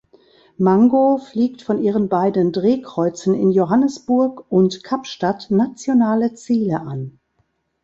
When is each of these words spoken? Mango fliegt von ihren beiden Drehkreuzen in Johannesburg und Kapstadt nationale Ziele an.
Mango 0.57 1.19
fliegt 1.19 1.61
von 1.61 1.79
ihren 1.79 2.09
beiden 2.09 2.51
Drehkreuzen 2.51 3.35
in 3.35 3.51
Johannesburg 3.51 4.45
und 4.49 4.83
Kapstadt 4.83 5.51
nationale 5.51 6.33
Ziele 6.33 6.79
an. 6.79 7.19